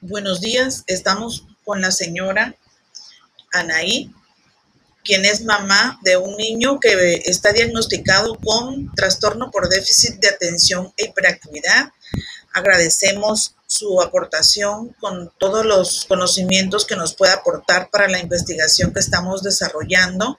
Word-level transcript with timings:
Buenos 0.00 0.40
días, 0.40 0.84
estamos 0.86 1.44
con 1.64 1.80
la 1.80 1.90
señora 1.90 2.54
Anaí, 3.52 4.14
quien 5.02 5.24
es 5.24 5.42
mamá 5.44 5.98
de 6.04 6.16
un 6.16 6.36
niño 6.36 6.78
que 6.78 7.20
está 7.24 7.52
diagnosticado 7.52 8.36
con 8.36 8.94
trastorno 8.94 9.50
por 9.50 9.68
déficit 9.68 10.20
de 10.20 10.28
atención 10.28 10.92
e 10.96 11.06
hiperactividad. 11.06 11.88
Agradecemos 12.52 13.56
su 13.66 14.00
aportación 14.00 14.94
con 15.00 15.32
todos 15.36 15.66
los 15.66 16.04
conocimientos 16.04 16.86
que 16.86 16.94
nos 16.94 17.16
pueda 17.16 17.34
aportar 17.34 17.90
para 17.90 18.06
la 18.06 18.20
investigación 18.20 18.92
que 18.94 19.00
estamos 19.00 19.42
desarrollando. 19.42 20.38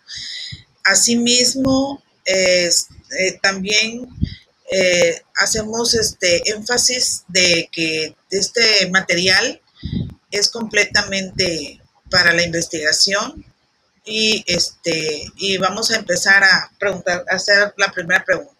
Asimismo, 0.85 2.01
eh, 2.23 2.69
también 3.41 4.07
eh, 4.71 5.21
hacemos 5.35 5.95
este 5.95 6.49
énfasis 6.49 7.25
de 7.27 7.67
que 7.73 8.15
este 8.29 8.89
material 8.91 9.61
es 10.31 10.49
completamente 10.49 11.81
para 12.09 12.33
la 12.33 12.43
investigación 12.43 13.45
y 14.05 14.43
este 14.47 15.25
y 15.37 15.57
vamos 15.57 15.91
a 15.91 15.97
empezar 15.97 16.43
a 16.43 16.71
preguntar 16.79 17.25
a 17.29 17.35
hacer 17.35 17.73
la 17.77 17.91
primera 17.91 18.23
pregunta. 18.23 18.53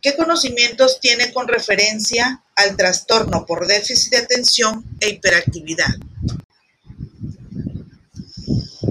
¿Qué 0.00 0.16
conocimientos 0.16 0.98
tiene 1.00 1.32
con 1.32 1.46
referencia 1.46 2.42
al 2.56 2.76
trastorno 2.76 3.46
por 3.46 3.66
déficit 3.66 4.12
de 4.12 4.18
atención 4.18 4.84
e 5.00 5.10
hiperactividad? 5.10 5.94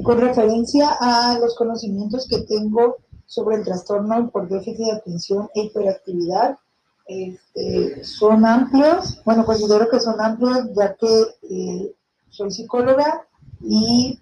Con 0.03 0.19
referencia 0.19 0.89
a 0.99 1.37
los 1.39 1.55
conocimientos 1.55 2.27
que 2.29 2.39
tengo 2.39 2.97
sobre 3.25 3.57
el 3.57 3.65
trastorno 3.65 4.29
por 4.31 4.47
déficit 4.47 4.85
de 4.85 4.91
atención 4.91 5.49
e 5.53 5.63
hiperactividad. 5.63 6.57
Este, 7.11 8.03
son 8.05 8.45
amplios, 8.45 9.21
bueno, 9.25 9.45
considero 9.45 9.89
que 9.89 9.99
son 9.99 10.21
amplios 10.21 10.69
ya 10.73 10.95
que 10.95 11.23
eh, 11.49 11.93
soy 12.29 12.51
psicóloga 12.51 13.27
y 13.59 14.17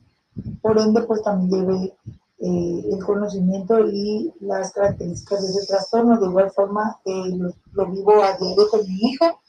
por 0.62 0.80
ende 0.80 1.04
pues 1.04 1.22
también 1.22 1.52
lleve 1.52 1.94
eh, 2.40 2.84
el 2.92 3.04
conocimiento 3.06 3.88
y 3.88 4.34
las 4.40 4.73
características 4.73 5.42
de 5.42 5.50
ese 5.50 5.67
trastorno. 5.67 6.20
De 6.20 6.28
igual 6.28 6.50
forma 6.50 7.00
eh, 7.06 7.38
lo, 7.73 7.92
vivo 7.92 8.23
a 8.23 8.38
diario 8.38 8.67
con 8.70 8.82
mi 8.88 9.12
hijo 9.12 9.40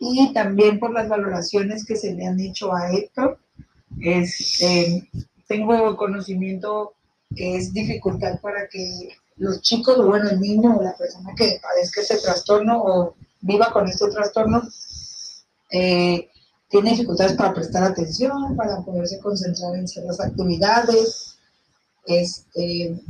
y 0.00 0.32
también 0.32 0.80
por 0.80 0.92
las 0.92 1.08
valoraciones 1.08 1.84
que 1.84 1.94
se 1.94 2.12
le 2.12 2.26
han 2.26 2.40
hecho 2.40 2.74
a 2.74 2.90
Héctor. 2.90 3.38
Este, 4.00 5.08
tengo 5.46 5.96
conocimiento 5.96 6.94
que 7.36 7.56
es 7.56 7.72
dificultad 7.72 8.40
para 8.40 8.68
que 8.68 9.10
los 9.36 9.60
chicos, 9.62 9.98
o 9.98 10.06
bueno, 10.06 10.30
el 10.30 10.40
niño 10.40 10.76
o 10.76 10.82
la 10.82 10.96
persona 10.96 11.32
que 11.36 11.60
padezca 11.62 12.00
este 12.00 12.18
trastorno 12.18 12.82
o 12.82 13.14
viva 13.40 13.72
con 13.72 13.88
este 13.88 14.08
trastorno, 14.08 14.62
eh, 15.70 16.28
tiene 16.68 16.90
dificultades 16.90 17.34
para 17.34 17.54
prestar 17.54 17.84
atención, 17.84 18.56
para 18.56 18.80
poderse 18.82 19.18
concentrar 19.20 19.74
en 19.76 19.88
ciertas 19.88 20.20
actividades. 20.20 21.36
Este, 22.06 23.00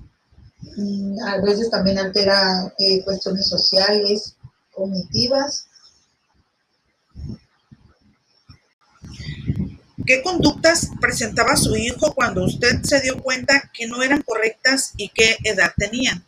mm, 0.76 1.18
a 1.26 1.40
veces 1.40 1.70
también 1.70 1.98
altera 1.98 2.72
eh, 2.78 3.02
cuestiones 3.04 3.48
sociales, 3.48 4.36
cognitivas 4.72 5.68
¿Qué 10.06 10.22
conductas 10.22 10.90
presentaba 11.00 11.56
su 11.56 11.74
hijo 11.76 12.12
cuando 12.14 12.44
usted 12.44 12.82
se 12.82 13.00
dio 13.00 13.22
cuenta 13.22 13.70
que 13.72 13.86
no 13.86 14.02
eran 14.02 14.20
correctas 14.22 14.92
y 14.98 15.08
qué 15.08 15.36
edad 15.44 15.72
tenían? 15.78 16.22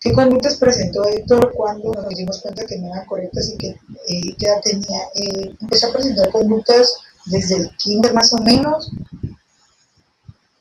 ¿Qué 0.00 0.12
conductas 0.12 0.56
presentó 0.56 1.04
Héctor 1.06 1.52
cuando 1.54 1.92
nos 1.92 2.08
dimos 2.10 2.42
cuenta 2.42 2.66
que 2.66 2.78
no 2.78 2.88
eran 2.88 3.06
correctas 3.06 3.50
y 3.54 3.56
qué, 3.56 3.68
eh, 3.68 4.36
edad 4.38 4.60
tenía? 4.62 5.00
Eh, 5.14 5.54
empezó 5.60 5.88
a 5.88 5.92
presentar 5.92 6.30
conductas 6.30 6.94
desde 7.24 7.56
el 7.56 7.76
kinder 7.76 8.12
más 8.12 8.32
o 8.34 8.42
menos. 8.42 8.90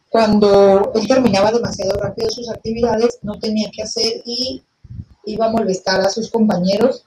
Cuando 0.10 0.92
él 0.96 1.08
terminaba 1.08 1.52
demasiado 1.52 2.00
rápido 2.00 2.30
sus 2.30 2.50
actividades, 2.50 3.20
no 3.22 3.38
tenía 3.40 3.70
que 3.72 3.84
hacer 3.84 4.22
y 4.26 4.64
iba 5.26 5.48
a 5.48 5.52
molestar 5.52 6.00
a 6.02 6.10
sus 6.10 6.32
compañeros 6.32 7.06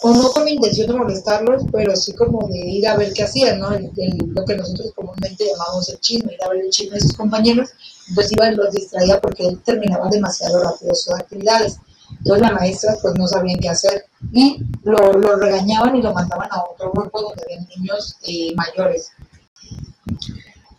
o 0.00 0.12
no 0.12 0.30
con 0.32 0.48
intención 0.48 0.88
de 0.88 0.94
molestarlos, 0.94 1.62
pero 1.70 1.94
sí 1.94 2.12
como 2.14 2.48
de 2.48 2.58
ir 2.58 2.88
a 2.88 2.96
ver 2.96 3.12
qué 3.12 3.24
hacían, 3.24 3.60
¿no? 3.60 3.70
lo 3.70 4.44
que 4.44 4.56
nosotros 4.56 4.92
comúnmente 4.94 5.46
llamamos 5.46 5.88
el 5.90 6.00
chisme, 6.00 6.32
ir 6.32 6.44
a 6.44 6.48
ver 6.48 6.62
el 6.62 6.70
chisme 6.70 6.96
de 6.96 7.02
sus 7.02 7.12
compañeros, 7.12 7.70
entonces 8.08 8.32
iba 8.32 8.50
y 8.50 8.56
los 8.56 8.72
distraía 8.72 9.20
porque 9.20 9.46
él 9.46 9.60
terminaba 9.64 10.08
demasiado 10.08 10.62
rápido 10.62 10.94
sus 10.94 11.14
actividades. 11.14 11.78
Entonces 12.18 12.42
la 12.42 12.52
maestra 12.52 12.96
pues 13.00 13.14
no 13.16 13.26
sabían 13.26 13.58
qué 13.58 13.68
hacer 13.68 14.04
y 14.32 14.58
lo, 14.84 15.12
lo 15.12 15.36
regañaban 15.36 15.96
y 15.96 16.02
lo 16.02 16.12
mandaban 16.12 16.48
a 16.50 16.62
otro 16.64 16.92
grupo 16.92 17.20
donde 17.20 17.42
había 17.42 17.66
niños 17.76 18.16
eh, 18.22 18.54
mayores. 18.54 19.10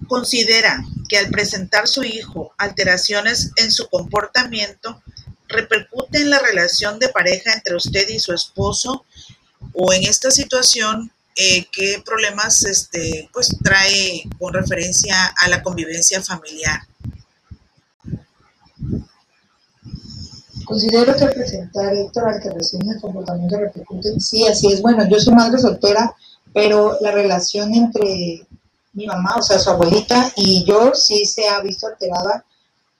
Considera 0.08 0.84
que 1.10 1.18
al 1.18 1.30
presentar 1.30 1.88
su 1.88 2.04
hijo 2.04 2.54
alteraciones 2.58 3.52
en 3.58 3.72
su 3.72 3.88
comportamiento, 3.90 5.02
repercute 5.54 6.20
en 6.20 6.30
la 6.30 6.40
relación 6.40 7.00
de 7.00 7.10
pareja 7.10 7.54
entre 7.54 7.76
usted 7.76 8.08
y 8.10 8.20
su 8.20 8.34
esposo 8.34 9.06
o 9.74 9.94
en 9.94 10.04
esta 10.04 10.30
situación 10.32 11.12
eh, 11.36 11.66
qué 11.72 12.02
problemas 12.06 12.64
este, 12.64 13.30
pues, 13.34 13.56
trae 13.64 14.24
con 14.38 14.54
referencia 14.54 15.34
a 15.40 15.48
la 15.48 15.64
convivencia 15.64 16.22
familiar. 16.22 16.80
Considero 20.66 21.16
que 21.16 21.26
presentar 21.26 21.94
Héctor 21.94 22.30
alteraciones 22.30 22.74
en 22.74 22.96
el 22.96 23.02
comportamiento 23.02 23.58
repercute. 23.58 24.20
Sí, 24.20 24.48
así 24.48 24.72
es. 24.72 24.82
Bueno, 24.82 25.08
yo 25.10 25.20
soy 25.20 25.34
madre 25.34 25.60
soltera, 25.60 26.16
pero 26.54 26.98
la 27.02 27.12
relación 27.12 27.74
entre 27.74 28.48
mi 28.94 29.08
mamá, 29.08 29.36
o 29.38 29.42
sea, 29.42 29.60
su 29.60 29.72
abuelita, 29.72 30.32
y 30.36 30.64
yo 30.66 30.94
sí 30.94 31.26
se 31.26 31.48
ha 31.48 31.62
visto 31.62 31.88
alterada 31.88 32.46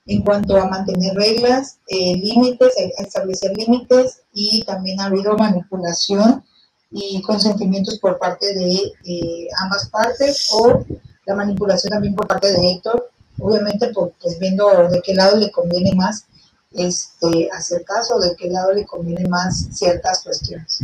en 0.06 0.22
cuanto 0.22 0.58
a 0.58 0.68
mantener 0.68 1.16
reglas, 1.16 1.80
eh, 1.88 2.16
límites, 2.18 2.74
establecer 2.98 3.56
límites 3.56 4.22
y 4.34 4.64
también 4.64 5.00
ha 5.00 5.06
habido 5.06 5.38
manipulación 5.38 6.44
y 6.92 7.22
consentimientos 7.22 8.00
por 8.00 8.20
parte 8.20 8.54
de 8.54 8.94
eh, 9.06 9.48
ambas 9.60 9.90
partes 9.90 10.50
o 10.52 10.86
la 11.26 11.36
manipulación 11.36 11.92
también 11.92 12.16
por 12.16 12.28
parte 12.28 12.52
de 12.52 12.72
Héctor, 12.72 13.10
obviamente 13.40 13.92
pues 13.94 14.40
viendo 14.40 14.90
de 14.90 15.02
qué 15.02 15.14
lado 15.16 15.38
le 15.38 15.52
conviene 15.52 15.94
más 15.96 16.26
este, 16.72 17.50
hacer 17.54 17.84
caso, 17.86 18.20
de 18.20 18.36
qué 18.36 18.50
lado 18.50 18.74
le 18.74 18.86
conviene 18.86 19.28
más 19.30 19.68
ciertas 19.72 20.22
cuestiones. 20.24 20.80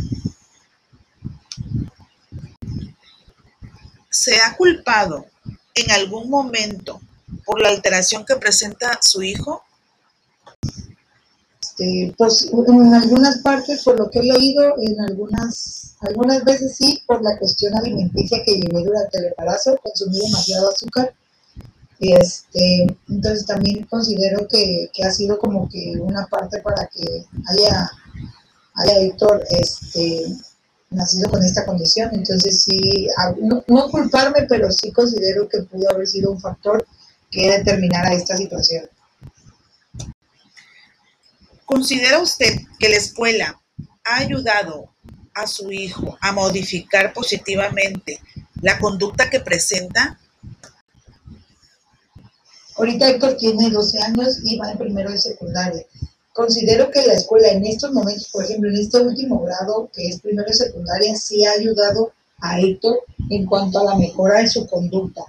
¿Se 4.08 4.40
ha 4.40 4.56
culpado 4.56 5.26
en 5.74 5.90
algún 5.92 6.28
momento 6.28 7.00
por 7.44 7.60
la 7.60 7.70
alteración 7.70 8.24
que 8.24 8.36
presenta 8.36 8.98
su 9.02 9.22
hijo? 9.22 9.62
Este, 11.80 12.14
pues 12.18 12.50
en 12.52 12.94
algunas 12.94 13.38
partes, 13.38 13.82
por 13.84 13.98
lo 13.98 14.10
que 14.10 14.18
he 14.18 14.22
leído, 14.22 14.74
en 14.78 15.00
algunas, 15.00 15.94
algunas 16.00 16.44
veces 16.44 16.76
sí, 16.76 17.02
por 17.06 17.22
la 17.22 17.38
cuestión 17.38 17.74
alimenticia 17.74 18.42
que 18.44 18.54
llevé 18.54 18.84
durante 18.84 19.18
el 19.18 19.26
embarazo, 19.26 19.78
consumí 19.82 20.18
demasiado 20.18 20.70
azúcar. 20.70 21.14
Este, 21.98 22.86
entonces 23.08 23.46
también 23.46 23.84
considero 23.84 24.46
que, 24.48 24.90
ha 25.04 25.10
sido 25.10 25.38
como 25.38 25.68
que 25.68 25.94
una 26.00 26.26
parte 26.26 26.60
para 26.60 26.86
que 26.86 27.24
haya, 27.48 27.90
haya 28.74 28.98
Héctor 29.00 29.42
este, 29.50 30.26
nacido 30.90 31.30
con 31.30 31.42
esta 31.42 31.64
condición. 31.64 32.10
Entonces 32.12 32.62
sí, 32.62 33.08
no, 33.42 33.64
no 33.66 33.90
culparme, 33.90 34.42
pero 34.48 34.70
sí 34.70 34.92
considero 34.92 35.48
que 35.48 35.62
pudo 35.62 35.90
haber 35.90 36.06
sido 36.06 36.30
un 36.30 36.40
factor 36.40 36.86
que 37.30 37.50
determinara 37.50 38.12
esta 38.12 38.36
situación. 38.36 38.88
¿Considera 41.64 42.20
usted 42.20 42.52
que 42.78 42.88
la 42.88 42.96
escuela 42.96 43.60
ha 44.04 44.16
ayudado 44.16 44.90
a 45.34 45.46
su 45.46 45.70
hijo 45.70 46.18
a 46.20 46.32
modificar 46.32 47.12
positivamente 47.12 48.20
la 48.60 48.78
conducta 48.78 49.30
que 49.30 49.40
presenta? 49.40 50.18
Ahorita 52.76 53.10
Héctor 53.10 53.36
tiene 53.36 53.70
12 53.70 53.98
años 54.02 54.38
y 54.42 54.58
va 54.58 54.72
en 54.72 54.78
primero 54.78 55.12
de 55.12 55.18
secundaria. 55.18 55.84
Considero 56.32 56.90
que 56.90 57.06
la 57.06 57.14
escuela 57.14 57.48
en 57.48 57.64
estos 57.66 57.92
momentos, 57.92 58.28
por 58.32 58.44
ejemplo, 58.44 58.70
en 58.70 58.76
este 58.76 58.98
último 59.00 59.40
grado, 59.44 59.90
que 59.94 60.08
es 60.08 60.20
primero 60.20 60.48
de 60.48 60.54
secundaria, 60.54 61.14
sí 61.14 61.44
ha 61.44 61.52
ayudado 61.52 62.12
a 62.40 62.58
Héctor 62.58 63.00
en 63.28 63.46
cuanto 63.46 63.80
a 63.80 63.84
la 63.84 63.94
mejora 63.96 64.40
en 64.40 64.48
su 64.48 64.66
conducta 64.66 65.22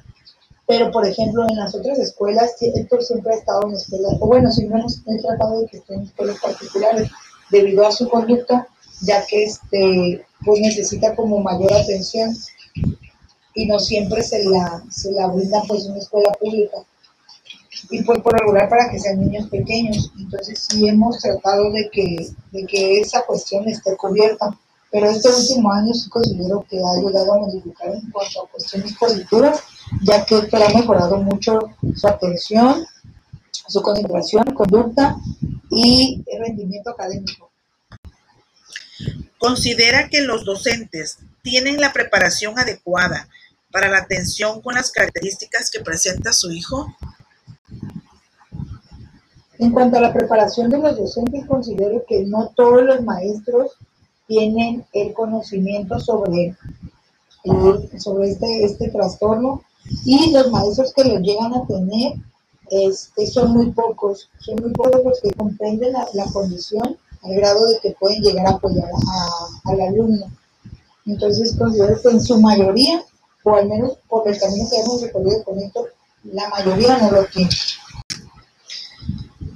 pero 0.71 0.89
por 0.89 1.06
ejemplo 1.06 1.45
en 1.50 1.57
las 1.57 1.75
otras 1.75 2.00
escuelas, 2.00 2.56
Héctor 2.62 3.03
siempre 3.03 3.33
ha 3.33 3.38
estado 3.39 3.68
en 3.68 3.73
escuelas, 3.73 4.13
o 4.21 4.25
bueno, 4.25 4.50
siempre 4.53 4.79
hemos 4.79 5.03
tratado 5.21 5.59
de 5.59 5.68
que 5.68 5.77
esté 5.79 5.95
en 5.95 6.03
escuelas 6.03 6.39
particulares 6.39 7.09
debido 7.50 7.85
a 7.85 7.91
su 7.91 8.07
conducta, 8.07 8.65
ya 9.01 9.25
que 9.25 9.44
este, 9.44 10.25
pues 10.45 10.62
necesita 10.62 11.13
como 11.13 11.41
mayor 11.41 11.73
atención 11.73 12.33
y 13.53 13.65
no 13.65 13.79
siempre 13.79 14.23
se 14.23 14.45
la, 14.45 14.81
se 14.89 15.12
la 15.12 15.27
brinda 15.27 15.62
pues 15.68 15.83
una 15.88 15.97
escuela 15.97 16.31
pública. 16.39 16.77
y 17.89 18.01
pues 18.03 18.21
por 18.21 18.39
regular 18.39 18.69
para 18.69 18.89
que 18.89 18.97
sean 18.97 19.19
niños 19.19 19.50
pequeños. 19.50 20.09
Entonces 20.17 20.69
sí 20.69 20.88
hemos 20.88 21.19
tratado 21.19 21.69
de 21.74 21.89
que, 21.91 22.29
de 22.53 22.65
que 22.65 23.01
esa 23.01 23.24
cuestión 23.24 23.67
esté 23.67 23.97
cubierta. 23.97 24.57
Pero 24.91 25.09
este 25.09 25.29
último 25.29 25.71
año 25.71 25.93
sí 25.93 26.09
considero 26.09 26.65
que 26.69 26.77
ha 26.77 26.99
ayudado 26.99 27.33
a 27.33 27.39
modificar 27.39 27.95
en 27.95 28.11
cuanto 28.11 28.43
a 28.43 28.47
cuestiones 28.49 28.93
positivas, 28.97 29.63
ya 30.03 30.25
que 30.25 30.35
ha 30.35 30.77
mejorado 30.77 31.17
mucho 31.17 31.59
su 31.95 32.07
atención, 32.07 32.85
su 33.67 33.81
concentración, 33.81 34.43
conducta 34.53 35.15
y 35.69 36.21
rendimiento 36.38 36.89
académico. 36.89 37.49
Considera 39.38 40.09
que 40.09 40.21
los 40.21 40.43
docentes 40.43 41.19
tienen 41.41 41.79
la 41.79 41.93
preparación 41.93 42.59
adecuada 42.59 43.29
para 43.71 43.89
la 43.89 43.99
atención 43.99 44.61
con 44.61 44.75
las 44.75 44.91
características 44.91 45.71
que 45.71 45.79
presenta 45.79 46.33
su 46.33 46.51
hijo. 46.51 46.93
En 49.57 49.71
cuanto 49.71 49.97
a 49.97 50.01
la 50.01 50.13
preparación 50.13 50.69
de 50.69 50.79
los 50.79 50.97
docentes, 50.97 51.45
considero 51.47 52.03
que 52.07 52.23
no 52.25 52.51
todos 52.55 52.83
los 52.83 53.01
maestros 53.03 53.77
tienen 54.31 54.85
el 54.93 55.13
conocimiento 55.13 55.99
sobre, 55.99 56.55
sobre 57.97 58.31
este, 58.31 58.63
este 58.63 58.89
trastorno 58.89 59.61
y 60.05 60.31
los 60.31 60.49
maestros 60.51 60.93
que 60.93 61.03
lo 61.03 61.19
llegan 61.19 61.53
a 61.53 61.67
tener 61.67 62.13
este, 62.69 63.27
son 63.27 63.51
muy 63.51 63.71
pocos, 63.71 64.29
son 64.39 64.55
muy 64.61 64.71
pocos 64.71 65.03
los 65.03 65.19
que 65.19 65.31
comprenden 65.31 65.91
la, 65.91 66.25
condición 66.31 66.97
al 67.23 67.35
grado 67.35 67.59
de 67.67 67.79
que 67.81 67.91
pueden 67.99 68.21
llegar 68.21 68.47
a 68.47 68.51
apoyar 68.51 68.89
al 69.65 69.81
alumno. 69.81 70.31
Entonces 71.05 71.53
considero 71.57 72.01
que 72.01 72.09
en 72.09 72.21
su 72.21 72.39
mayoría, 72.39 73.03
o 73.43 73.53
al 73.53 73.67
menos 73.67 73.97
por 74.07 74.25
el 74.29 74.39
camino 74.39 74.65
que 74.69 74.79
hemos 74.79 75.01
recorrido 75.01 75.43
con 75.43 75.59
esto, 75.59 75.87
la 76.23 76.47
mayoría 76.47 76.97
no 76.99 77.11
lo 77.11 77.25
tiene. 77.25 77.51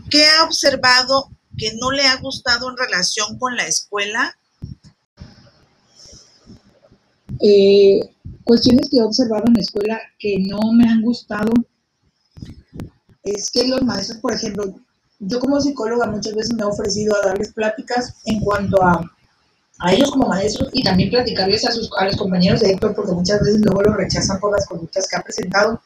¿Qué 0.09 0.25
ha 0.27 0.43
observado 0.43 1.29
que 1.57 1.71
no 1.79 1.91
le 1.91 2.05
ha 2.05 2.17
gustado 2.17 2.69
en 2.69 2.75
relación 2.75 3.39
con 3.39 3.55
la 3.55 3.67
escuela? 3.67 4.35
Eh, 7.41 7.99
cuestiones 8.43 8.89
que 8.89 8.97
he 8.97 9.03
observado 9.03 9.43
en 9.47 9.53
la 9.53 9.61
escuela 9.61 9.99
que 10.19 10.39
no 10.39 10.59
me 10.73 10.87
han 10.87 11.01
gustado 11.01 11.51
es 13.23 13.49
que 13.51 13.67
los 13.67 13.81
maestros, 13.83 14.19
por 14.19 14.33
ejemplo, 14.33 14.73
yo 15.19 15.39
como 15.39 15.59
psicóloga 15.59 16.07
muchas 16.07 16.35
veces 16.35 16.53
me 16.53 16.61
he 16.61 16.65
ofrecido 16.65 17.15
a 17.15 17.27
darles 17.27 17.53
pláticas 17.53 18.15
en 18.25 18.39
cuanto 18.41 18.81
a, 18.83 19.01
a 19.79 19.93
ellos 19.93 20.11
como 20.11 20.27
maestros 20.27 20.69
y 20.73 20.83
también 20.83 21.09
platicarles 21.09 21.65
a, 21.65 21.71
sus, 21.71 21.89
a 21.97 22.05
los 22.05 22.15
compañeros 22.17 22.61
de 22.61 22.71
Héctor, 22.71 22.95
porque 22.95 23.13
muchas 23.13 23.39
veces 23.41 23.61
luego 23.61 23.81
lo 23.81 23.93
rechazan 23.95 24.39
por 24.39 24.51
las 24.51 24.67
conductas 24.67 25.07
que 25.09 25.15
ha 25.15 25.21
presentado, 25.21 25.81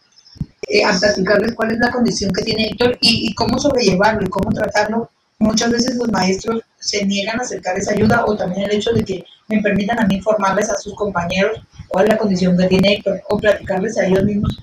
eh, 0.68 0.84
a 0.84 0.98
platicarles 1.00 1.54
cuál 1.54 1.72
es 1.72 1.80
la 1.80 1.92
condición 1.92 2.32
que 2.32 2.44
tiene 2.44 2.68
Héctor 2.68 2.98
y, 3.02 3.30
y 3.30 3.36
cómo 3.36 3.58
sobrellevarlo 3.58 4.26
y 4.26 4.30
cómo 4.30 4.52
tratarlo. 4.52 5.10
Muchas 5.40 5.72
veces 5.72 5.96
los 5.96 6.12
maestros 6.12 6.62
se 6.80 7.06
niegan 7.06 7.40
a 7.40 7.44
acercar 7.44 7.78
esa 7.78 7.94
ayuda 7.94 8.26
o 8.26 8.36
también 8.36 8.64
el 8.64 8.78
hecho 8.78 8.92
de 8.92 9.04
que 9.04 9.26
me 9.48 9.62
permitan 9.62 10.00
a 10.00 10.08
mí 10.08 10.16
informarles 10.16 10.70
a 10.70 10.78
sus 10.78 10.96
compañeros 10.96 11.60
cuál 11.88 12.06
es 12.06 12.12
la 12.12 12.18
condición 12.18 12.58
que 12.58 12.68
tiene 12.68 12.94
Héctor 12.94 13.22
o 13.30 13.38
platicarles 13.38 13.98
a 13.98 14.06
ellos 14.06 14.24
mismos 14.24 14.58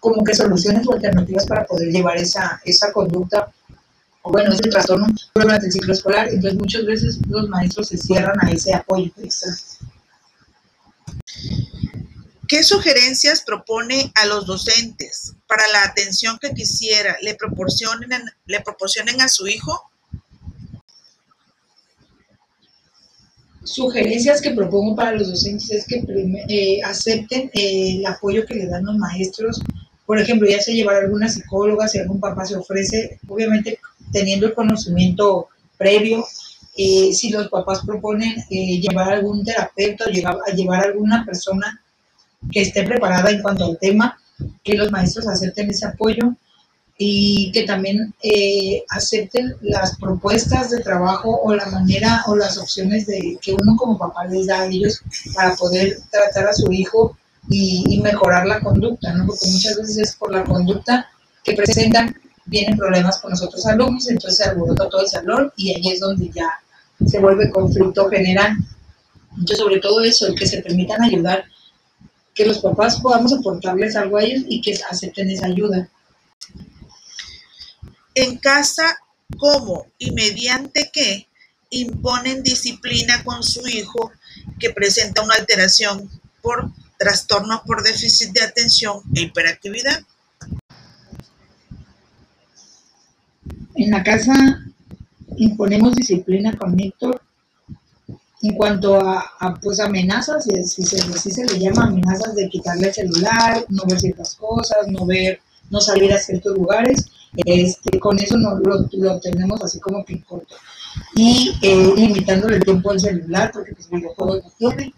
como 0.00 0.24
que 0.24 0.34
soluciones 0.34 0.86
o 0.88 0.94
alternativas 0.94 1.46
para 1.46 1.64
poder 1.64 1.88
llevar 1.92 2.16
esa, 2.16 2.60
esa 2.64 2.92
conducta 2.92 3.52
o 4.22 4.32
bueno, 4.32 4.52
ese 4.52 4.68
trastorno 4.68 5.06
durante 5.34 5.66
el 5.66 5.72
ciclo 5.72 5.92
escolar. 5.92 6.28
Entonces 6.28 6.58
muchas 6.58 6.84
veces 6.84 7.18
los 7.28 7.48
maestros 7.48 7.88
se 7.88 7.96
cierran 7.96 8.36
a 8.44 8.50
ese 8.50 8.74
apoyo 8.74 9.12
extra. 9.18 9.52
¿Qué 12.48 12.62
sugerencias 12.62 13.42
propone 13.42 14.12
a 14.14 14.26
los 14.26 14.44
docentes 14.46 15.34
para 15.46 15.66
la 15.68 15.84
atención 15.84 16.38
que 16.40 16.52
quisiera 16.52 17.16
le 17.22 17.34
proporcionen, 17.34 18.10
le 18.44 18.60
proporcionen 18.60 19.20
a 19.20 19.28
su 19.28 19.46
hijo? 19.46 19.91
Sugerencias 23.64 24.40
que 24.40 24.50
propongo 24.50 24.96
para 24.96 25.12
los 25.12 25.28
docentes 25.28 25.70
es 25.70 25.86
que 25.86 26.02
eh, 26.48 26.80
acepten 26.84 27.50
el 27.54 28.04
apoyo 28.06 28.44
que 28.44 28.54
le 28.54 28.66
dan 28.66 28.84
los 28.84 28.96
maestros. 28.96 29.60
Por 30.04 30.18
ejemplo, 30.18 30.48
ya 30.48 30.60
se 30.60 30.74
llevar 30.74 30.96
alguna 30.96 31.28
psicóloga, 31.28 31.86
si 31.86 31.98
algún 31.98 32.20
papá 32.20 32.44
se 32.44 32.56
ofrece, 32.56 33.20
obviamente 33.28 33.78
teniendo 34.12 34.46
el 34.46 34.54
conocimiento 34.54 35.48
previo, 35.78 36.24
eh, 36.76 37.12
si 37.12 37.30
los 37.30 37.48
papás 37.48 37.82
proponen 37.86 38.34
eh, 38.50 38.80
llevar 38.80 39.12
algún 39.12 39.44
terapeuta 39.44 40.06
llevar, 40.06 40.38
a 40.46 40.52
llevar 40.52 40.86
alguna 40.86 41.24
persona 41.24 41.82
que 42.50 42.62
esté 42.62 42.82
preparada 42.82 43.30
en 43.30 43.42
cuanto 43.42 43.64
al 43.64 43.78
tema, 43.78 44.18
que 44.64 44.74
los 44.74 44.90
maestros 44.90 45.28
acepten 45.28 45.70
ese 45.70 45.86
apoyo 45.86 46.34
y 47.04 47.50
que 47.50 47.64
también 47.64 48.14
eh, 48.22 48.84
acepten 48.90 49.56
las 49.60 49.98
propuestas 49.98 50.70
de 50.70 50.78
trabajo 50.78 51.40
o 51.42 51.52
la 51.52 51.66
manera 51.66 52.22
o 52.28 52.36
las 52.36 52.56
opciones 52.58 53.06
de 53.06 53.38
que 53.42 53.54
uno 53.54 53.76
como 53.76 53.98
papá 53.98 54.24
les 54.26 54.46
da 54.46 54.60
a 54.60 54.66
ellos 54.66 55.02
para 55.34 55.56
poder 55.56 55.98
tratar 56.12 56.46
a 56.46 56.54
su 56.54 56.70
hijo 56.70 57.16
y, 57.48 58.00
mejorar 58.00 58.46
la 58.46 58.60
conducta, 58.60 59.12
¿no? 59.14 59.26
Porque 59.26 59.48
muchas 59.50 59.76
veces 59.76 59.98
es 59.98 60.16
por 60.16 60.30
la 60.30 60.44
conducta 60.44 61.08
que 61.42 61.54
presentan, 61.54 62.14
vienen 62.46 62.78
problemas 62.78 63.18
con 63.18 63.32
los 63.32 63.42
otros 63.42 63.66
alumnos, 63.66 64.08
entonces 64.08 64.38
se 64.38 64.50
alborota 64.50 64.88
todo 64.88 65.02
el 65.02 65.08
salón 65.08 65.52
y 65.56 65.74
ahí 65.74 65.88
es 65.92 65.98
donde 65.98 66.30
ya 66.30 66.50
se 67.04 67.18
vuelve 67.18 67.50
conflicto 67.50 68.08
general. 68.08 68.56
Entonces, 69.32 69.58
sobre 69.58 69.80
todo 69.80 70.02
eso, 70.02 70.28
el 70.28 70.36
que 70.36 70.46
se 70.46 70.62
permitan 70.62 71.02
ayudar, 71.02 71.44
que 72.32 72.46
los 72.46 72.60
papás 72.60 73.00
podamos 73.00 73.32
aportarles 73.32 73.96
algo 73.96 74.18
a 74.18 74.22
ellos 74.22 74.44
y 74.48 74.62
que 74.62 74.78
acepten 74.88 75.30
esa 75.30 75.46
ayuda. 75.46 75.88
En 78.14 78.36
casa, 78.38 78.98
¿cómo 79.38 79.86
y 79.98 80.10
mediante 80.12 80.90
qué 80.92 81.26
imponen 81.70 82.42
disciplina 82.42 83.24
con 83.24 83.42
su 83.42 83.66
hijo 83.66 84.12
que 84.58 84.70
presenta 84.70 85.22
una 85.22 85.34
alteración 85.34 86.10
por 86.42 86.70
trastornos 87.02 87.62
por 87.66 87.82
déficit 87.82 88.32
de 88.32 88.42
atención 88.42 89.00
e 89.14 89.22
hiperactividad. 89.22 90.00
En 93.74 93.90
la 93.90 94.02
casa 94.02 94.32
imponemos 95.36 95.96
disciplina 95.96 96.56
con 96.56 96.78
Héctor 96.78 97.20
en 98.42 98.54
cuanto 98.56 99.00
a, 99.00 99.58
pues 99.62 99.78
amenazas, 99.78 100.44
si, 100.44 100.82
se, 100.82 100.98
se 100.98 101.44
le 101.46 101.58
llama 101.60 101.84
amenazas 101.84 102.34
de 102.34 102.48
quitarle 102.48 102.88
el 102.88 102.94
celular, 102.94 103.64
no 103.68 103.84
ver 103.86 104.00
ciertas 104.00 104.34
cosas, 104.34 104.88
no 104.88 105.06
ver, 105.06 105.40
no 105.70 105.80
salir 105.80 106.12
a 106.12 106.18
ciertos 106.18 106.56
lugares, 106.56 107.06
este, 107.36 107.98
con 107.98 108.18
eso 108.18 108.36
no, 108.36 108.58
lo, 108.58 109.20
tenemos 109.20 109.62
así 109.62 109.80
como 109.80 110.04
que 110.04 110.22
corto. 110.22 110.54
Y 111.14 111.52
eh, 111.62 111.92
limitándole 111.96 112.56
el 112.56 112.64
tiempo 112.64 112.90
al 112.90 113.00
celular, 113.00 113.50
porque 113.52 113.72
pues 113.74 113.88
videojuegos 113.88 114.44
no 114.44 114.70
tiene, 114.70 114.92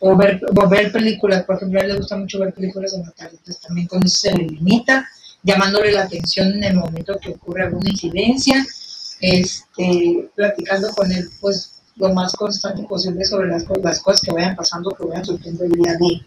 o 0.00 0.16
ver, 0.16 0.40
ver 0.70 0.92
películas, 0.92 1.44
por 1.44 1.56
ejemplo, 1.56 1.78
a 1.78 1.82
él 1.82 1.90
le 1.90 1.98
gusta 1.98 2.16
mucho 2.16 2.38
ver 2.38 2.54
películas 2.54 2.94
en 2.94 3.02
la 3.02 3.10
tarde, 3.10 3.36
entonces 3.36 3.60
también 3.60 3.86
con 3.86 4.02
eso 4.02 4.16
se 4.16 4.32
le 4.32 4.44
limita, 4.44 5.06
llamándole 5.42 5.92
la 5.92 6.04
atención 6.04 6.52
en 6.54 6.64
el 6.64 6.76
momento 6.76 7.18
que 7.20 7.30
ocurre 7.30 7.64
alguna 7.64 7.90
incidencia, 7.90 8.64
este, 9.20 10.30
platicando 10.34 10.88
con 10.92 11.12
él, 11.12 11.28
pues, 11.40 11.74
lo 11.96 12.14
más 12.14 12.32
constante 12.32 12.82
posible 12.84 13.24
sobre 13.26 13.48
las, 13.48 13.64
las 13.82 14.00
cosas 14.00 14.22
que 14.22 14.32
vayan 14.32 14.56
pasando, 14.56 14.90
que 14.90 15.04
vayan 15.04 15.24
surgiendo 15.24 15.64
el 15.64 15.72
día 15.72 15.92
a 15.92 15.96
día. 15.96 16.24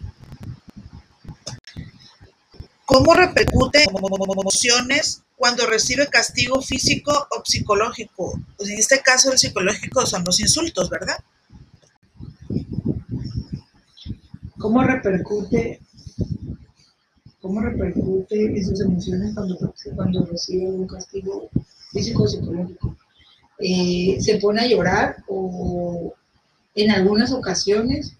¿Cómo 2.84 3.12
repercute 3.14 3.82
en 3.82 3.96
emociones 4.38 5.23
cuando 5.44 5.66
recibe 5.66 6.06
castigo 6.06 6.62
físico 6.62 7.12
o 7.12 7.42
psicológico? 7.44 8.40
Pues 8.56 8.70
en 8.70 8.78
este 8.78 9.00
caso 9.02 9.30
el 9.30 9.36
psicológico 9.36 10.06
son 10.06 10.24
los 10.24 10.40
insultos, 10.40 10.88
¿verdad? 10.88 11.18
¿Cómo 14.56 14.82
repercute, 14.82 15.80
cómo 17.42 17.60
repercute 17.60 18.56
en 18.56 18.64
sus 18.64 18.80
emociones 18.80 19.34
cuando, 19.34 19.74
cuando 19.94 20.24
recibe 20.24 20.64
un 20.64 20.86
castigo 20.86 21.50
físico 21.92 22.22
o 22.22 22.28
psicológico? 22.28 22.96
Eh, 23.58 24.16
se 24.20 24.38
pone 24.38 24.62
a 24.62 24.66
llorar 24.66 25.24
o 25.28 26.14
en 26.74 26.90
algunas 26.90 27.32
ocasiones 27.32 28.14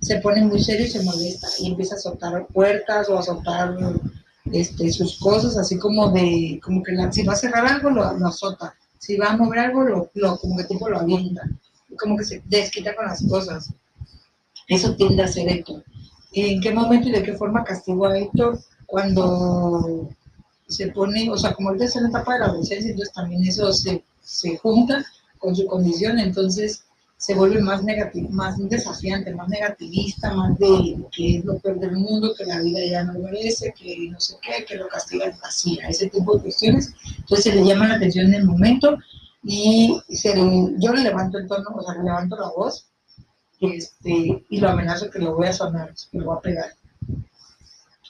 se 0.00 0.16
pone 0.18 0.44
muy 0.44 0.60
serio 0.60 0.86
y 0.86 0.90
se 0.90 1.04
molesta 1.04 1.46
y 1.60 1.68
empieza 1.68 1.94
a 1.94 1.98
soltar 1.98 2.48
puertas 2.48 3.08
o 3.08 3.16
a 3.16 3.22
soltar 3.22 3.76
este, 4.52 4.90
sus 4.92 5.18
cosas, 5.18 5.56
así 5.56 5.78
como 5.78 6.10
de, 6.10 6.60
como 6.62 6.82
que 6.82 6.92
si 7.10 7.22
va 7.22 7.32
a 7.32 7.36
cerrar 7.36 7.66
algo 7.66 7.90
lo, 7.90 8.12
lo 8.18 8.26
azota, 8.26 8.74
si 8.98 9.16
va 9.16 9.30
a 9.30 9.36
mover 9.36 9.58
algo 9.60 9.82
lo, 9.82 10.10
lo 10.14 10.38
como 10.38 10.56
que 10.56 10.64
tipo 10.64 10.88
lo 10.88 10.98
avienta, 10.98 11.42
como 11.98 12.16
que 12.16 12.24
se 12.24 12.42
desquita 12.46 12.94
con 12.94 13.06
las 13.06 13.24
cosas. 13.26 13.72
Eso 14.68 14.96
tiende 14.96 15.22
a 15.22 15.28
ser 15.28 15.48
Héctor. 15.48 15.84
¿En 16.32 16.60
qué 16.60 16.72
momento 16.72 17.08
y 17.08 17.12
de 17.12 17.22
qué 17.22 17.34
forma 17.34 17.64
castigo 17.64 18.06
a 18.06 18.18
Héctor? 18.18 18.58
Cuando 18.86 20.08
se 20.68 20.88
pone, 20.88 21.30
o 21.30 21.36
sea, 21.36 21.54
como 21.54 21.70
él 21.70 21.80
está 21.80 21.98
en 21.98 22.04
la 22.04 22.10
etapa 22.10 22.34
de 22.34 22.40
la 22.40 22.46
adolescencia, 22.46 22.90
entonces 22.90 23.14
también 23.14 23.44
eso 23.44 23.72
se, 23.72 24.04
se 24.22 24.56
junta 24.58 25.04
con 25.38 25.54
su 25.54 25.66
condición, 25.66 26.18
entonces 26.18 26.85
se 27.16 27.34
vuelve 27.34 27.60
más 27.62 27.82
negativo, 27.82 28.28
más 28.30 28.56
desafiante, 28.68 29.34
más 29.34 29.48
negativista, 29.48 30.34
más 30.34 30.58
de 30.58 30.98
que 31.10 31.38
es 31.38 31.44
lo 31.44 31.58
peor 31.58 31.80
del 31.80 31.92
mundo, 31.92 32.34
que 32.36 32.44
la 32.44 32.60
vida 32.60 32.78
ya 32.84 33.04
no 33.04 33.18
merece, 33.18 33.72
que 33.76 34.10
no 34.10 34.20
sé 34.20 34.36
qué, 34.42 34.64
que 34.64 34.76
lo 34.76 34.86
castiga 34.88 35.34
así, 35.42 35.80
a 35.80 35.88
ese 35.88 36.10
tipo 36.10 36.36
de 36.36 36.42
cuestiones. 36.42 36.92
Entonces 37.18 37.44
se 37.44 37.54
le 37.54 37.64
llama 37.64 37.88
la 37.88 37.94
atención 37.94 38.26
en 38.26 38.34
el 38.34 38.44
momento 38.44 38.98
y 39.42 39.98
se 40.08 40.34
yo 40.78 40.92
le 40.92 41.02
levanto 41.02 41.38
el 41.38 41.46
tono, 41.46 41.70
o 41.74 41.82
sea, 41.82 41.94
le 41.94 42.04
levanto 42.04 42.36
la 42.36 42.48
voz 42.48 42.86
este, 43.60 44.44
y 44.48 44.60
lo 44.60 44.68
amenazo 44.68 45.10
que 45.10 45.18
lo 45.18 45.34
voy 45.34 45.46
a 45.46 45.52
sonar, 45.52 45.94
que 46.10 46.18
lo 46.18 46.26
voy 46.26 46.36
a 46.36 46.40
pegar. 46.40 46.70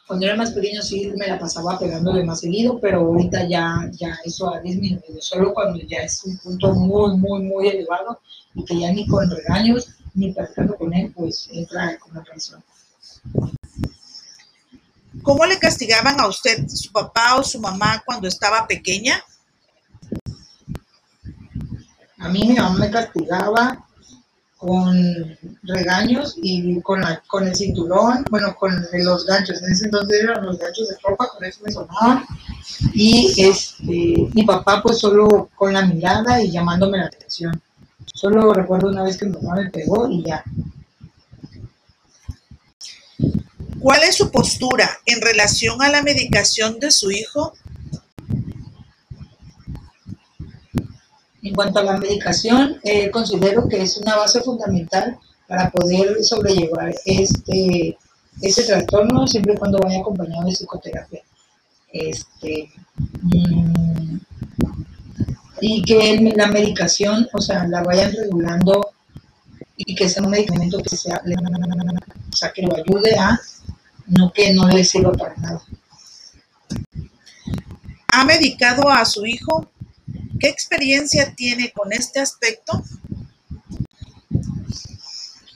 Cuando 0.07 0.27
era 0.27 0.37
más 0.37 0.53
pequeño 0.53 0.83
sí 0.83 1.13
me 1.17 1.27
la 1.27 1.39
pasaba 1.39 1.79
pegándole 1.79 2.25
más 2.25 2.41
seguido, 2.41 2.79
pero 2.81 3.01
ahorita 3.01 3.49
ya, 3.49 3.91
ya 3.93 4.17
eso 4.25 4.55
ha 4.55 4.61
disminuido. 4.61 5.21
Solo 5.21 5.53
cuando 5.53 5.81
ya 5.81 5.99
es 5.99 6.23
un 6.25 6.39
punto 6.39 6.73
muy, 6.75 7.17
muy, 7.17 7.43
muy 7.43 7.69
elevado 7.69 8.21
y 8.55 8.65
que 8.65 8.79
ya 8.79 8.93
ni 8.93 9.07
con 9.09 9.29
regaños 9.29 9.89
ni 10.15 10.33
platicando 10.33 10.77
con 10.77 10.95
él, 10.95 11.13
pues 11.15 11.49
entra 11.53 11.99
con 11.99 12.15
la 12.15 12.23
persona. 12.23 12.63
¿Cómo 15.23 15.45
le 15.45 15.59
castigaban 15.59 16.21
a 16.21 16.29
usted 16.29 16.69
su 16.69 16.93
papá 16.93 17.37
o 17.37 17.43
su 17.43 17.61
mamá 17.61 18.03
cuando 18.07 18.29
estaba 18.29 18.67
pequeña? 18.67 19.23
A 22.19 22.29
mí 22.29 22.47
mi 22.47 22.55
mamá 22.55 22.79
me 22.79 22.91
castigaba 22.91 23.86
con 24.57 25.37
regaños 25.63 26.35
y 26.43 26.81
con, 26.81 27.01
la, 27.01 27.23
con 27.27 27.47
el 27.47 27.55
cinturón, 27.55 28.25
bueno, 28.31 28.55
con 28.57 28.73
los 28.93 29.27
ganchos. 29.27 29.63
En 29.63 29.73
ese 29.73 29.85
entonces 29.85 30.23
eran 30.23 30.45
los 30.45 30.59
ganchos 30.59 30.89
de 30.89 30.97
ropa, 31.03 31.29
con 31.29 31.45
eso 31.45 31.61
me 31.65 31.73
sonaban. 31.73 32.25
Y 32.95 33.35
este, 33.37 34.29
mi 34.35 34.45
papá, 34.47 34.83
pues 34.83 34.99
solo 34.99 35.51
con 35.55 35.73
la 35.73 35.85
mirada 35.85 36.43
y 36.43 36.51
llamándome 36.51 36.99
la 36.99 37.07
atención. 37.07 37.61
Solo 38.15 38.53
recuerdo 38.55 38.89
una 38.89 39.03
vez 39.03 39.19
que 39.19 39.27
mi 39.27 39.33
mamá 39.33 39.57
me 39.57 39.71
pegó 39.71 40.09
y 40.09 40.25
ya. 40.25 40.43
¿Cuál 43.79 44.03
es 44.05 44.17
su 44.17 44.31
postura 44.31 44.89
en 45.05 45.21
relación 45.21 45.83
a 45.83 45.91
la 45.91 46.03
medicación 46.03 46.79
de 46.81 46.91
su 46.91 47.11
hijo 47.11 47.53
En 51.47 51.55
cuanto 51.55 51.79
a 51.79 51.85
la 51.85 51.97
medicación, 51.97 52.81
eh, 52.83 53.09
considero 53.09 53.69
que 53.69 53.81
es 53.81 53.97
una 53.99 54.17
base 54.17 54.41
fundamental 54.41 55.17
para 55.47 55.71
poder 55.71 56.25
sobrellevar 56.25 56.93
este, 57.05 57.97
este 58.43 58.65
trastorno 58.65 59.29
siempre 59.29 59.55
y 59.55 59.57
cuando 59.57 59.79
vaya 59.79 60.01
acompañado 60.01 60.45
de 60.45 60.51
psicoterapia. 60.51 61.23
Este, 61.93 62.69
mm, 63.23 64.17
y 65.61 65.83
que 65.85 66.33
la 66.37 66.49
medicación, 66.49 67.29
o 67.33 67.41
sea, 67.41 67.65
la 67.69 67.85
vayan 67.85 68.11
regulando 68.11 68.91
y 69.77 69.95
que 69.95 70.09
sea 70.09 70.25
un 70.25 70.31
medicamento 70.31 70.83
que 70.83 70.97
sea, 70.97 71.23
o 71.25 72.37
sea, 72.37 72.53
que 72.53 72.63
lo 72.63 72.75
ayude 72.75 73.17
a, 73.17 73.41
no 74.09 74.33
que 74.33 74.53
no 74.53 74.67
le 74.67 74.83
sirva 74.83 75.13
para 75.13 75.37
nada. 75.37 75.63
¿Ha 78.09 78.25
medicado 78.25 78.91
a 78.91 79.05
su 79.05 79.25
hijo 79.25 79.71
¿Qué 80.39 80.49
experiencia 80.49 81.35
tiene 81.35 81.73
con 81.73 81.93
este 81.93 82.21
aspecto? 82.21 82.83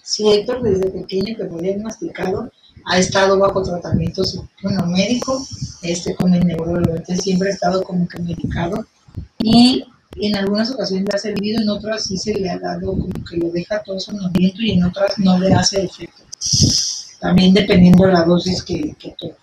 Sí, 0.03 0.29
Héctor 0.29 0.63
desde 0.63 0.91
pequeño 0.91 1.37
que 1.37 1.45
fue 1.47 1.63
diagnosticado 1.63 2.51
ha 2.87 2.99
estado 2.99 3.39
bajo 3.39 3.63
tratamiento 3.63 4.23
bueno, 4.63 4.87
médico, 4.87 5.47
este, 5.83 6.15
con 6.15 6.35
el 6.35 6.47
neurólogo, 6.47 6.97
siempre 7.15 7.51
ha 7.51 7.53
estado 7.53 7.83
como 7.85 8.09
que 8.09 8.21
medicado 8.21 8.87
y 9.39 9.85
en 10.17 10.37
algunas 10.37 10.71
ocasiones 10.71 11.07
le 11.09 11.17
ha 11.17 11.19
servido, 11.19 11.63
en 11.63 11.69
otras 11.69 12.05
sí 12.05 12.17
se 12.17 12.35
le 12.35 12.51
ha 12.51 12.59
dado 12.59 12.93
como 12.93 13.13
que 13.29 13.37
lo 13.37 13.51
deja 13.51 13.83
todo 13.83 14.01
su 14.01 14.13
movimiento 14.13 14.63
y 14.63 14.73
en 14.73 14.85
otras 14.85 15.19
no 15.19 15.39
le 15.39 15.53
hace 15.55 15.85
efecto. 15.85 16.23
También 17.21 17.55
dependiendo 17.55 18.07
de 18.07 18.13
la 18.13 18.25
dosis 18.25 18.63
que, 18.63 18.95
que 18.99 19.15
tome. 19.19 19.35